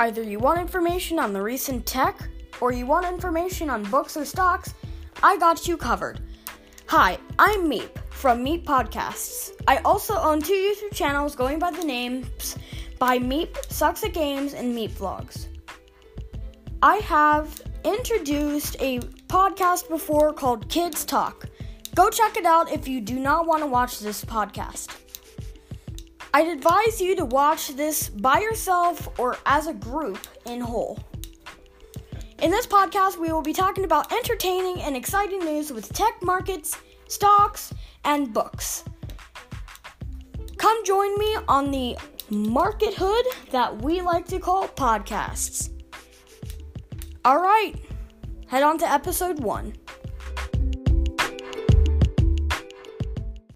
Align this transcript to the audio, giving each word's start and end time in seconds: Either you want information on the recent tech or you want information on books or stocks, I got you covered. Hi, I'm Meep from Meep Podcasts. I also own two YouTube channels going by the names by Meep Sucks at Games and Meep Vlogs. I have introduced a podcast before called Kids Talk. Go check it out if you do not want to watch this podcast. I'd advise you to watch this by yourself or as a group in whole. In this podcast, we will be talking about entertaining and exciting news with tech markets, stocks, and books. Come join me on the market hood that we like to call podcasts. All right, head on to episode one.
Either 0.00 0.22
you 0.22 0.38
want 0.38 0.60
information 0.60 1.18
on 1.18 1.32
the 1.32 1.42
recent 1.42 1.84
tech 1.86 2.28
or 2.60 2.72
you 2.72 2.86
want 2.86 3.06
information 3.06 3.68
on 3.68 3.82
books 3.84 4.16
or 4.16 4.24
stocks, 4.24 4.74
I 5.22 5.36
got 5.38 5.68
you 5.68 5.76
covered. 5.76 6.20
Hi, 6.86 7.18
I'm 7.38 7.70
Meep 7.70 7.90
from 8.10 8.44
Meep 8.44 8.64
Podcasts. 8.64 9.52
I 9.66 9.78
also 9.78 10.14
own 10.14 10.40
two 10.40 10.52
YouTube 10.52 10.94
channels 10.94 11.36
going 11.36 11.58
by 11.58 11.70
the 11.70 11.84
names 11.84 12.56
by 12.98 13.18
Meep 13.18 13.56
Sucks 13.70 14.04
at 14.04 14.12
Games 14.12 14.54
and 14.54 14.76
Meep 14.76 14.90
Vlogs. 14.90 15.46
I 16.82 16.96
have 16.96 17.60
introduced 17.84 18.76
a 18.80 19.00
podcast 19.28 19.88
before 19.88 20.32
called 20.32 20.68
Kids 20.68 21.04
Talk. 21.04 21.48
Go 21.94 22.10
check 22.10 22.36
it 22.36 22.46
out 22.46 22.72
if 22.72 22.88
you 22.88 23.00
do 23.00 23.18
not 23.18 23.46
want 23.46 23.62
to 23.62 23.66
watch 23.66 24.00
this 24.00 24.24
podcast. 24.24 24.96
I'd 26.34 26.48
advise 26.48 26.98
you 26.98 27.14
to 27.16 27.26
watch 27.26 27.68
this 27.76 28.08
by 28.08 28.40
yourself 28.40 29.08
or 29.18 29.36
as 29.44 29.66
a 29.66 29.74
group 29.74 30.18
in 30.46 30.60
whole. 30.60 30.98
In 32.40 32.50
this 32.50 32.66
podcast, 32.66 33.18
we 33.18 33.30
will 33.30 33.42
be 33.42 33.52
talking 33.52 33.84
about 33.84 34.10
entertaining 34.10 34.80
and 34.80 34.96
exciting 34.96 35.40
news 35.40 35.70
with 35.70 35.92
tech 35.92 36.22
markets, 36.22 36.78
stocks, 37.06 37.74
and 38.04 38.32
books. 38.32 38.82
Come 40.56 40.82
join 40.84 41.18
me 41.18 41.36
on 41.48 41.70
the 41.70 41.98
market 42.30 42.94
hood 42.94 43.26
that 43.50 43.82
we 43.82 44.00
like 44.00 44.26
to 44.28 44.38
call 44.38 44.68
podcasts. 44.68 45.68
All 47.26 47.42
right, 47.42 47.74
head 48.46 48.62
on 48.62 48.78
to 48.78 48.90
episode 48.90 49.38
one. 49.40 49.74